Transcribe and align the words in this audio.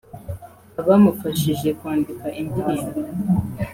abamufashije 0.79 1.69
kwandika 1.79 2.27
indirimbo 2.41 2.99